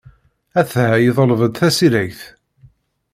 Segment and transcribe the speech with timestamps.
[0.59, 2.21] Atḥa yeḍleb-d tasiregt.